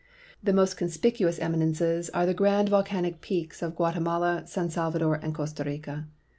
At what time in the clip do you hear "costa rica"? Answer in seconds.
5.35-6.07